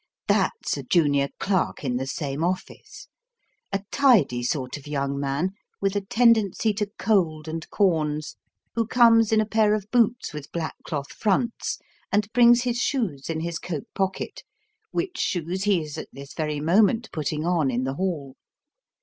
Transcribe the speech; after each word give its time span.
That's 0.27 0.77
a 0.77 0.81
junior 0.81 1.27
clerk 1.37 1.83
in 1.83 1.97
the 1.97 2.07
same 2.07 2.43
office; 2.43 3.07
a 3.71 3.83
tidy 3.91 4.41
sort 4.41 4.75
of 4.75 4.87
young 4.87 5.19
man, 5.19 5.51
with 5.79 5.95
a 5.95 6.01
tendency 6.01 6.73
to 6.73 6.89
cold 6.97 7.47
and 7.47 7.69
corns, 7.69 8.35
who 8.73 8.87
comes 8.87 9.31
in 9.31 9.39
a 9.39 9.45
pair 9.45 9.75
of 9.75 9.85
boots 9.91 10.33
with 10.33 10.51
black 10.51 10.73
cloth 10.85 11.11
fronts, 11.13 11.77
and 12.11 12.33
brings 12.33 12.63
his 12.63 12.79
shoes 12.79 13.29
in 13.29 13.41
his 13.41 13.59
coat 13.59 13.85
pocket, 13.93 14.43
which 14.89 15.19
shoes 15.19 15.65
he 15.65 15.83
is 15.83 15.99
at 15.99 16.09
this 16.11 16.33
very 16.33 16.59
moment 16.59 17.11
putting 17.13 17.45
on 17.45 17.69
in 17.69 17.83
the 17.83 17.93
hall. 17.93 18.35